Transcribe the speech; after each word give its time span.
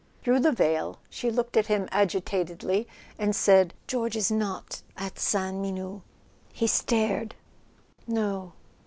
Through 0.23 0.39
the 0.39 0.51
veil 0.51 0.97
she 1.11 1.29
looked 1.29 1.55
at 1.55 1.67
him 1.67 1.87
agitatedly, 1.91 2.87
and 3.19 3.35
said: 3.35 3.75
"George 3.85 4.15
is 4.15 4.31
not 4.31 4.81
at 4.97 5.19
Sainte 5.19 5.61
Menehould." 5.61 6.01
He 6.51 6.65
stared. 6.65 7.35
"No. 8.07 8.53